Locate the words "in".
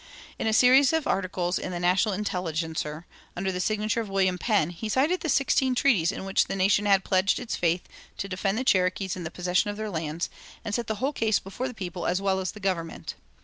0.39-0.47, 1.59-1.71, 6.11-6.25, 9.15-9.25